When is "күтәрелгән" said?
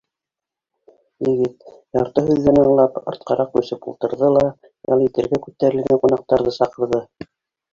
5.45-6.03